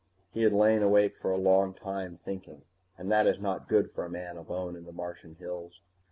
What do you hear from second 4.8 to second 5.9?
the Martian hills.